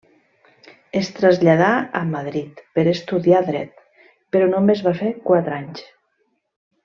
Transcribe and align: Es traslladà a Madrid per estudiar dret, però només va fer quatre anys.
Es 0.99 1.09
traslladà 1.19 1.67
a 1.99 2.01
Madrid 2.13 2.63
per 2.79 2.85
estudiar 2.95 3.43
dret, 3.51 3.85
però 4.37 4.49
només 4.55 4.83
va 4.89 4.95
fer 5.03 5.11
quatre 5.29 5.55
anys. 5.61 5.85